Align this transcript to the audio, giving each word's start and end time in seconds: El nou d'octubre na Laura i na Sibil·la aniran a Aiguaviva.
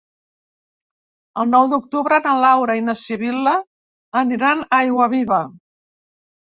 El 1.43 1.51
nou 1.57 1.67
d'octubre 1.75 2.19
na 2.29 2.33
Laura 2.45 2.79
i 2.81 2.83
na 2.89 2.97
Sibil·la 3.05 3.55
aniran 4.25 4.67
a 4.67 4.69
Aiguaviva. 4.85 5.45